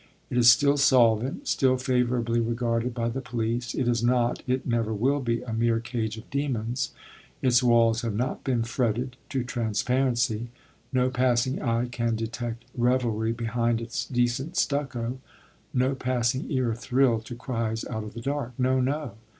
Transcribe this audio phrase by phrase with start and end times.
[0.31, 3.75] It is still solvent, still favourably regarded by the police.
[3.75, 6.89] It is not, it never will be, a mere cage of demons;
[7.43, 10.49] its walls have not been fretted to transparency;
[10.91, 15.19] no passing eye can detect revelry behind its decent stucco;
[15.71, 18.53] no passing ear thrill to cries out of the dark.
[18.57, 19.11] No, no.